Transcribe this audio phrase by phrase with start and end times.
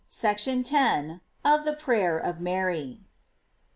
[0.07, 1.19] SECTION X.
[1.45, 3.01] OP THE PRAYER OP MARY.